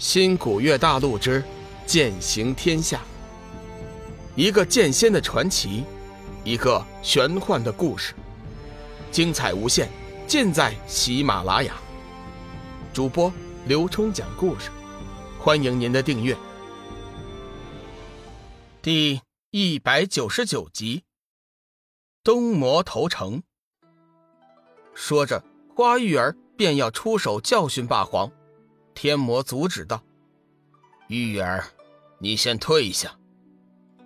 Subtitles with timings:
[0.00, 1.44] 新古月大陆之
[1.84, 3.02] 剑行天下，
[4.34, 5.84] 一个剑仙的传奇，
[6.42, 8.14] 一个玄幻的故事，
[9.12, 9.90] 精彩无限，
[10.26, 11.74] 尽在喜马拉雅。
[12.94, 13.30] 主播
[13.66, 14.70] 刘冲讲故事，
[15.38, 16.34] 欢迎您的订阅。
[18.80, 19.20] 第
[19.50, 21.04] 一百九十九集，
[22.24, 23.42] 东魔投诚。
[24.94, 25.44] 说着，
[25.76, 28.32] 花玉儿便要出手教训霸皇。
[28.94, 30.02] 天魔阻止道
[31.08, 31.64] ：“玉儿，
[32.18, 33.16] 你先退下。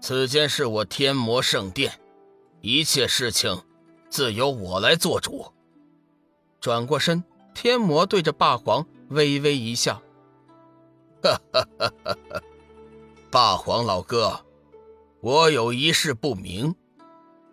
[0.00, 1.98] 此间是我天魔圣殿，
[2.60, 3.62] 一切事情
[4.08, 5.52] 自由我来做主。”
[6.60, 10.00] 转过身，天魔对着霸皇微微一笑
[11.22, 12.42] ：“哈哈哈哈哈！
[13.30, 14.44] 霸皇老哥，
[15.20, 16.74] 我有一事不明，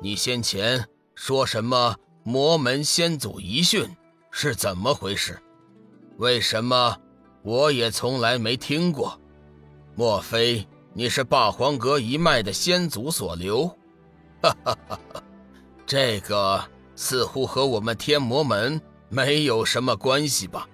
[0.00, 3.94] 你先前说什么魔门先祖遗训
[4.30, 5.38] 是怎么回事？
[6.16, 6.98] 为什么？”
[7.48, 9.18] 我也从来没听过，
[9.94, 13.66] 莫非你是霸皇阁一脉的先祖所留？
[14.42, 15.22] 哈哈哈哈
[15.86, 16.62] 这个
[16.94, 20.68] 似乎和我们天魔门没有什么关系吧？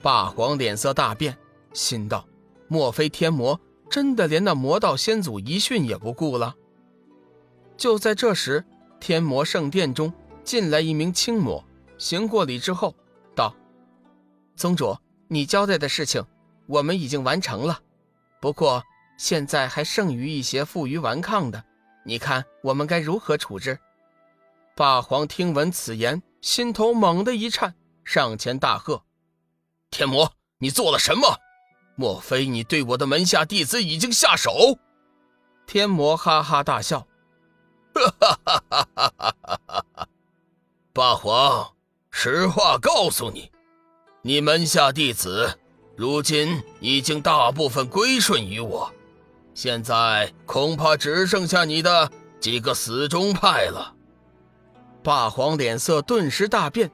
[0.00, 1.36] 霸皇脸色大变，
[1.74, 2.26] 心道：
[2.66, 6.54] 莫非天魔真的连那魔道先祖遗训也不顾了？
[7.76, 8.64] 就在这时，
[8.98, 10.10] 天魔圣殿中
[10.42, 11.62] 进来一名青魔，
[11.98, 12.94] 行过礼之后
[13.34, 13.54] 道
[14.56, 14.96] ：“宗主。”
[15.28, 16.24] 你交代的事情，
[16.66, 17.80] 我们已经完成了，
[18.40, 18.82] 不过
[19.18, 21.62] 现在还剩余一些负隅顽抗的，
[22.04, 23.78] 你看我们该如何处置？
[24.74, 29.02] 霸皇听闻此言，心头猛地一颤，上前大喝
[29.90, 31.38] ：“天魔，你做了什么？
[31.96, 34.78] 莫非你对我的门下弟子已经下手？”
[35.66, 37.06] 天魔哈哈大笑
[37.92, 40.08] ：“哈哈哈哈哈哈！
[40.94, 41.74] 霸皇，
[42.10, 43.50] 实话告诉你。”
[44.22, 45.48] 你门下弟子，
[45.94, 48.92] 如今已经大部分归顺于我，
[49.54, 53.94] 现在恐怕只剩下你的几个死忠派了。
[55.04, 56.90] 霸皇脸色顿时大变，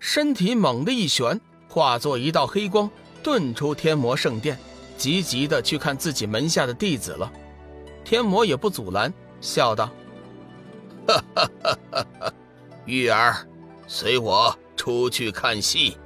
[0.00, 2.90] 身体猛地一旋，化作一道黑光，
[3.22, 4.58] 遁出天魔圣殿，
[4.96, 7.32] 急急的去看自己门下的弟子了。
[8.04, 9.88] 天魔也不阻拦，笑道
[11.06, 12.32] ：“哈哈哈哈哈，
[12.84, 13.46] 玉儿，
[13.86, 15.96] 随我出去看戏。”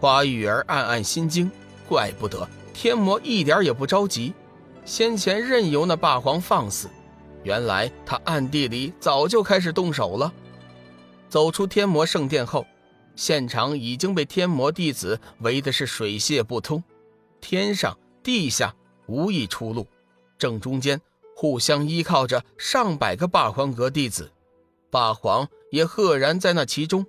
[0.00, 1.50] 花玉儿暗暗心惊，
[1.86, 4.32] 怪不得天魔一点也不着急，
[4.86, 6.88] 先前任由那霸皇放肆，
[7.42, 10.32] 原来他暗地里早就开始动手了。
[11.28, 12.66] 走出天魔圣殿后，
[13.14, 16.82] 现场已经被天魔弟子围的是水泄不通，
[17.38, 18.74] 天上地下
[19.06, 19.86] 无一出路，
[20.38, 20.98] 正中间
[21.36, 24.32] 互相依靠着上百个霸皇阁弟子，
[24.88, 27.04] 霸皇也赫然在那其中，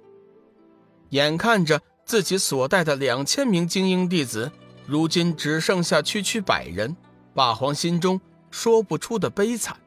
[1.11, 1.81] 眼看着。
[2.05, 4.51] 自己所带的两千名精英弟子，
[4.85, 6.95] 如今只剩下区区百人。
[7.33, 8.19] 霸皇心中
[8.49, 9.77] 说不出的悲惨。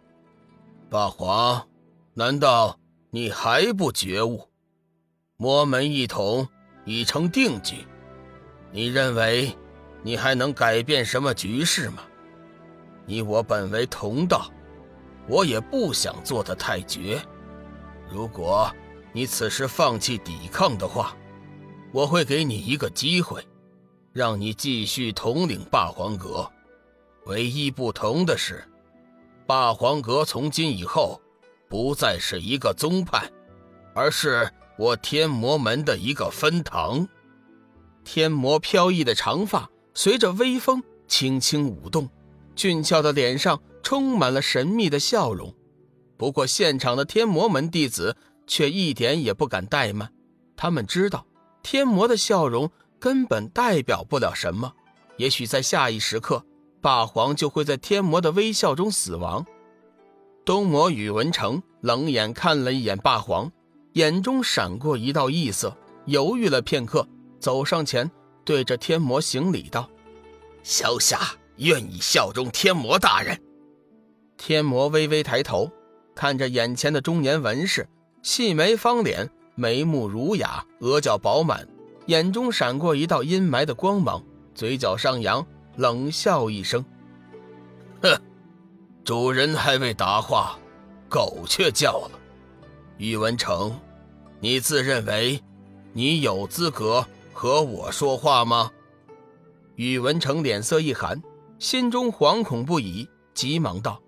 [0.88, 1.66] 霸皇，
[2.14, 2.78] 难道
[3.10, 4.48] 你还不觉悟？
[5.36, 6.48] 魔门一统
[6.86, 7.86] 已成定局，
[8.72, 9.54] 你认为
[10.02, 12.02] 你还能改变什么局势吗？
[13.04, 14.50] 你我本为同道，
[15.28, 17.20] 我也不想做的太绝。
[18.10, 18.70] 如果
[19.12, 21.14] 你此时放弃抵抗的话，
[21.94, 23.40] 我会给你一个机会，
[24.12, 26.50] 让你继续统领霸皇阁。
[27.26, 28.64] 唯一不同的是，
[29.46, 31.22] 霸皇阁从今以后
[31.68, 33.30] 不再是一个宗派，
[33.94, 37.06] 而是我天魔门的一个分堂。
[38.02, 42.10] 天魔飘逸的长发随着微风轻轻舞动，
[42.56, 45.54] 俊俏的脸上充满了神秘的笑容。
[46.16, 48.16] 不过，现场的天魔门弟子
[48.48, 50.12] 却一点也不敢怠慢，
[50.56, 51.24] 他们知道。
[51.64, 52.70] 天魔的笑容
[53.00, 54.74] 根本代表不了什么，
[55.16, 56.44] 也许在下一时刻，
[56.82, 59.44] 霸皇就会在天魔的微笑中死亡。
[60.44, 63.50] 东魔宇文成冷眼看了一眼霸皇，
[63.94, 67.08] 眼中闪过一道异色，犹豫了片刻，
[67.40, 68.10] 走上前，
[68.44, 69.88] 对着天魔行礼道
[70.62, 71.18] ：“小侠
[71.56, 73.40] 愿意效忠天魔大人。”
[74.36, 75.70] 天魔微微抬头，
[76.14, 77.88] 看着眼前的中年文士，
[78.22, 79.30] 细眉方脸。
[79.54, 81.66] 眉目儒雅，额角饱满，
[82.06, 84.22] 眼中闪过一道阴霾的光芒，
[84.54, 85.46] 嘴角上扬，
[85.76, 86.84] 冷笑一声
[88.02, 88.20] ：“哼，
[89.04, 90.58] 主人还未答话，
[91.08, 92.18] 狗却叫了。
[92.98, 93.78] 宇文成，
[94.40, 95.40] 你自认为
[95.92, 98.70] 你有资格和我说话吗？”
[99.76, 101.20] 宇文成脸色一寒，
[101.58, 104.00] 心中惶恐不已，急忙道：“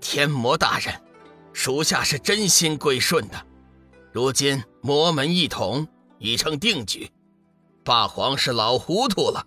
[0.00, 0.94] 天魔大人，
[1.52, 3.46] 属下是真心归顺的。”
[4.12, 5.88] 如今魔门一统
[6.18, 7.10] 已成定局，
[7.82, 9.46] 霸皇是老糊涂了。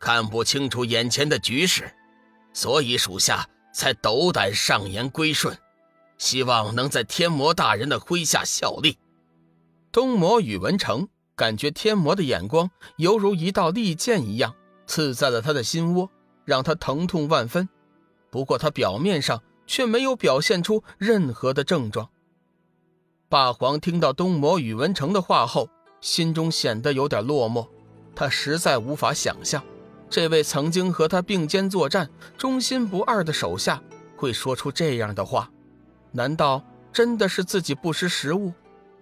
[0.00, 1.94] 看不清楚眼前的局势，
[2.52, 5.56] 所以属下才斗胆上言归顺，
[6.18, 8.98] 希望能在天魔大人的麾下效力。
[9.92, 14.52] 东魔宇文成感觉天魔的眼光犹如一道利剑一样，
[14.88, 16.10] 刺在了他的心窝，
[16.44, 17.68] 让他疼痛万分。
[18.30, 22.10] 不过他表面上却没有表现出任何的症状。
[23.28, 25.68] 霸皇听到东魔宇文成的话后，
[26.00, 27.66] 心中显得有点落寞。
[28.14, 29.60] 他实在无法想象，
[30.08, 32.08] 这位曾经和他并肩作战、
[32.38, 33.82] 忠心不二的手下
[34.16, 35.50] 会说出这样的话。
[36.12, 36.62] 难道
[36.92, 38.52] 真的是自己不识时务，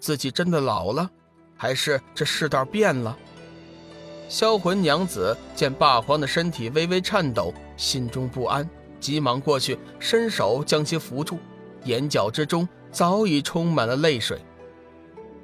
[0.01, 1.11] 自己真的老了，
[1.55, 3.15] 还是这世道变了？
[4.27, 8.67] 销魂娘子见霸皇的身体微微颤抖，心中不安，
[8.99, 11.39] 急忙过去伸手将其扶住，
[11.85, 12.67] 眼角之中。
[12.95, 14.41] 早已充满了泪水，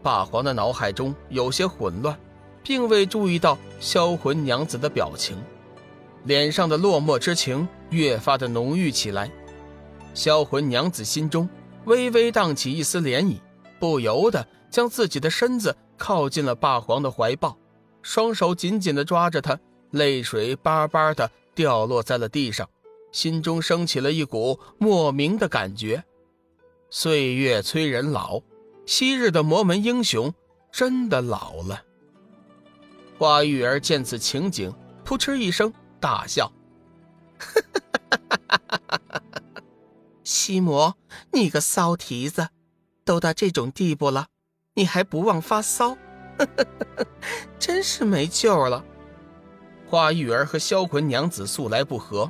[0.04, 2.16] 霸皇的脑海中有些混乱，
[2.62, 5.36] 并未注意到销魂娘子的表情，
[6.22, 9.28] 脸上的落寞之情越发的浓郁起来。
[10.14, 11.48] 销魂娘子心中
[11.86, 13.40] 微微荡起一丝涟漪，
[13.80, 17.58] 不由得将自己的身子靠近了霸皇的怀抱，
[18.00, 19.58] 双手紧紧地抓着他，
[19.90, 22.68] 泪水巴巴地掉落在了地上，
[23.10, 26.04] 心中升起了一股莫名的感觉。
[26.92, 28.42] 岁月催人老，
[28.84, 30.34] 昔日的魔门英雄
[30.72, 31.84] 真的老了。
[33.16, 36.50] 花玉儿见此情景，扑哧一声大笑
[40.24, 40.96] ：“西魔，
[41.32, 42.48] 你个骚蹄子，
[43.04, 44.26] 都到这种地步了，
[44.74, 45.96] 你还不忘发骚？
[47.56, 48.84] 真是没救了。”
[49.86, 52.28] 花玉儿和萧魂娘子素来不和，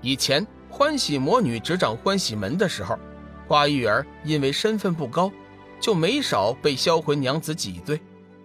[0.00, 2.98] 以前欢喜魔女执掌欢喜门的时候。
[3.46, 5.30] 花玉儿因为身份不高，
[5.80, 8.00] 就没少被销魂娘子挤兑。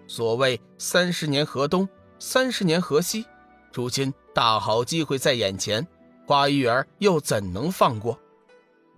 [0.08, 1.88] 所谓三十年河东，
[2.20, 3.26] 三十年河西，
[3.72, 5.88] 如今大好机会在眼前，
[6.26, 8.20] 花玉儿又怎能放过？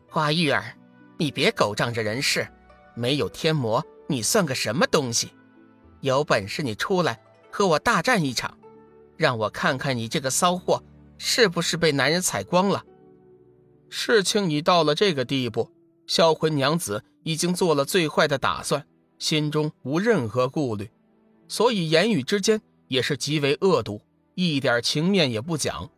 [0.08, 0.76] 花玉儿，
[1.18, 2.48] 你别狗仗着人势，
[2.96, 5.32] 没有天魔，你算个什么东西？
[6.00, 7.22] 有本事你出来
[7.52, 8.58] 和我大战一场，
[9.18, 10.82] 让我看看你这个骚货
[11.18, 12.84] 是不是被男人踩光了。
[13.90, 15.70] 事情已到了这个地步。
[16.12, 18.86] 销魂娘子已经做了最坏的打算，
[19.18, 20.92] 心中无任何顾虑，
[21.48, 24.02] 所以言语之间也是极为恶毒，
[24.36, 25.90] 一点情面也不讲。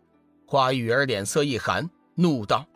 [0.45, 2.67] 花玉儿脸色一寒，怒道：“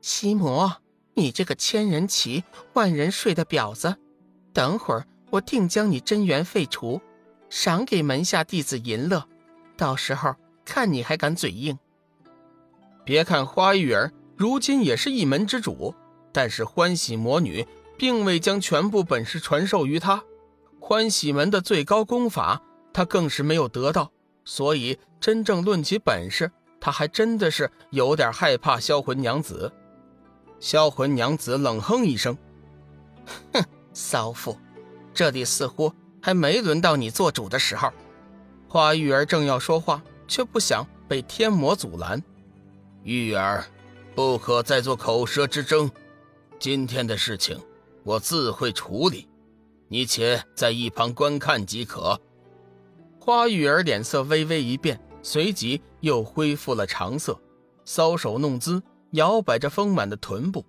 [0.00, 0.78] 西魔，
[1.12, 2.42] 你这个千人骑、
[2.72, 3.94] 万人睡的婊子，
[4.54, 7.02] 等会儿我定将你真元废除，
[7.50, 9.28] 赏给门下弟子淫乐，
[9.76, 10.34] 到时候
[10.64, 11.78] 看你还敢嘴硬。”
[13.04, 15.94] 别看花玉儿如今也是一门之主。
[16.32, 17.66] 但是欢喜魔女
[17.98, 20.24] 并未将全部本事传授于他，
[20.80, 22.62] 欢喜门的最高功法，
[22.92, 24.10] 他更是没有得到。
[24.44, 26.50] 所以真正论起本事，
[26.80, 29.70] 他还真的是有点害怕销魂娘子。
[30.58, 32.36] 销魂娘子冷哼一声
[33.52, 34.58] ：“哼，骚妇，
[35.14, 37.92] 这里似乎还没轮到你做主的时候。”
[38.66, 42.20] 花玉儿正要说话，却不想被天魔阻拦
[43.04, 43.64] ：“玉儿，
[44.14, 45.88] 不可再做口舌之争。”
[46.62, 47.60] 今天的事情，
[48.04, 49.28] 我自会处理，
[49.88, 52.20] 你且在一旁观看即可。
[53.18, 57.36] 花玉儿脸色微微一变，随即又恢复了常色，
[57.84, 60.64] 搔首弄姿，摇摆着丰满的臀部，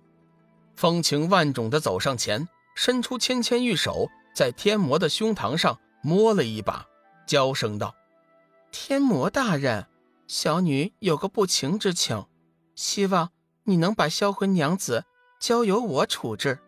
[0.74, 6.84] 风情万种的走上前，伸出纤纤玉手，在天魔的胸膛上摸了一把，
[7.24, 7.94] 娇声道
[8.72, 9.86] ：“天魔大人，
[10.26, 12.26] 小女有个不情之请，
[12.74, 13.30] 希望
[13.62, 15.04] 你能把销魂娘子。”
[15.44, 16.58] 交由我处置。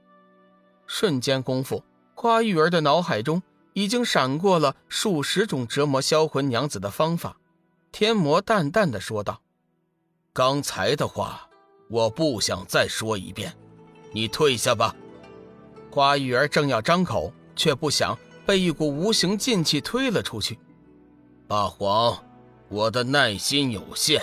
[0.87, 1.83] 瞬间功夫，
[2.15, 3.43] 花玉儿的脑海中
[3.73, 7.39] 已经闪过了数十种折磨销魂娘子的方法。
[7.91, 9.41] 天魔淡淡的说道
[10.35, 11.49] ：“刚才的话，
[11.89, 13.57] 我不想再说一遍，
[14.13, 14.95] 你退下吧。”
[15.91, 20.59] 花玉儿正要张口，却不想被一股无形劲气推了出去。
[21.49, 22.23] 八皇，
[22.69, 24.23] 我的耐心有限，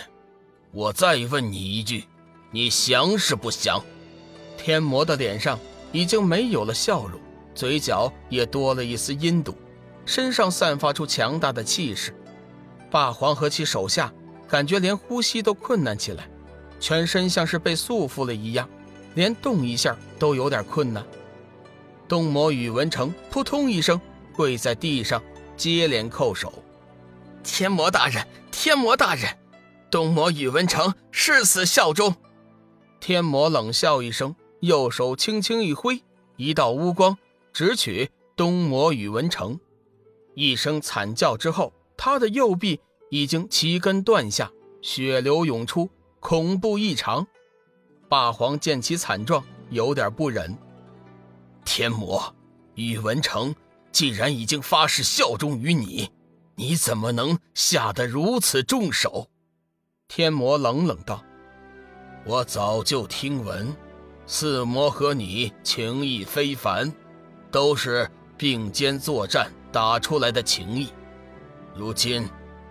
[0.72, 2.05] 我再问你一句，
[2.51, 3.83] 你降是不降？
[4.57, 5.60] 天魔的脸上
[5.91, 7.19] 已经没有了笑容，
[7.53, 9.53] 嘴角也多了一丝阴毒，
[10.05, 12.15] 身上散发出强大的气势。
[12.89, 14.13] 霸皇和其手下
[14.48, 16.29] 感觉连呼吸都困难起来，
[16.79, 18.69] 全身像是被束缚了一样，
[19.15, 21.03] 连动一下都有点困难。
[22.07, 24.00] 东魔宇文成扑通一声
[24.36, 25.22] 跪在地上，
[25.57, 26.53] 接连叩首
[27.43, 29.38] ：“天魔大人，天魔大人，
[29.89, 32.15] 东魔宇文成誓死效忠。”
[33.00, 34.36] 天魔冷笑一声。
[34.63, 36.01] 右手轻轻一挥，
[36.38, 37.17] 一道乌光
[37.51, 39.60] 直取东魔宇文成。
[40.36, 42.79] 一声惨叫之后，他的右臂
[43.10, 44.50] 已经齐根断下，
[44.82, 45.89] 血流涌出，
[46.22, 47.27] 恐怖异常。
[48.08, 50.58] 霸皇见其惨状，有点不忍。
[51.65, 52.34] 天魔，
[52.75, 53.53] 宇文成
[53.91, 56.10] 既然已经发誓效忠于你，
[56.55, 59.27] 你怎么能下得如此重手？
[60.08, 61.22] 天魔冷冷道
[62.25, 63.75] ：“我早就听闻，
[64.25, 66.93] 四魔和你情谊非凡，
[67.51, 70.89] 都是并肩作战打出来的情谊。
[71.75, 72.27] 如今，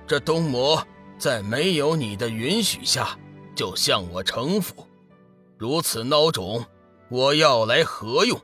[0.07, 0.85] 这东魔
[1.19, 3.19] 在没有你的允许下
[3.55, 4.87] 就向我臣服。”
[5.59, 6.65] 如此孬种，
[7.09, 8.41] 我要来何用？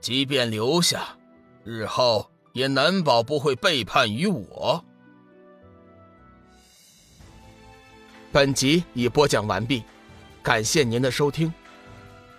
[0.00, 1.16] 即便留下，
[1.62, 4.84] 日后也难保不会背叛于我。
[8.32, 9.84] 本集已播讲完毕，
[10.42, 11.52] 感谢您的收听。